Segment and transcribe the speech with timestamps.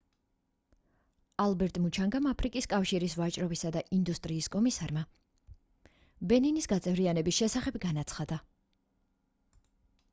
[1.43, 5.03] ალბერტ მუჩანგამ აფრიკის კავშირის ვაჭრობისა და ინდუსტრიის კომისარმა
[6.33, 8.39] ბენინის გაწევრიანების შესახებ განაცხადა